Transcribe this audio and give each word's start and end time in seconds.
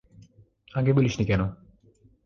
আগে 0.75 0.91
বলিসনি 0.93 1.23
কেন? 1.25 1.41